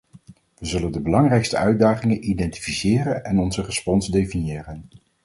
We 0.59 0.65
zullen 0.65 0.91
de 0.91 1.01
belangrijkste 1.01 1.57
uitdagingen 1.57 2.29
identificeren 2.29 3.23
en 3.23 3.39
onze 3.39 3.61
respons 3.61 4.07
definiëren. 4.07 4.89